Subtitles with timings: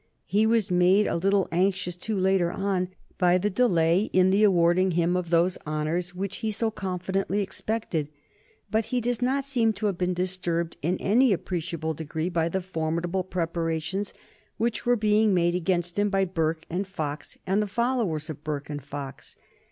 [0.25, 4.89] He was made a little anxious too, later on, by the delay in the awarding
[4.89, 8.09] to him of those honors which he so confidently expected.
[8.71, 12.61] But he does not seem to have been disturbed in any appreciable degree by the
[12.63, 14.11] formidable preparations
[14.57, 18.71] which were being made against him by Burke and Fox and the followers of Burke
[18.71, 19.37] and Fox.